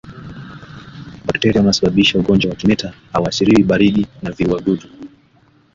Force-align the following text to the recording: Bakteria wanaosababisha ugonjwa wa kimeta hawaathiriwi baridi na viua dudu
Bakteria 1.25 1.59
wanaosababisha 1.59 2.19
ugonjwa 2.19 2.49
wa 2.49 2.55
kimeta 2.55 2.93
hawaathiriwi 3.13 3.63
baridi 3.63 4.07
na 4.21 4.31
viua 4.31 4.61
dudu 4.61 4.87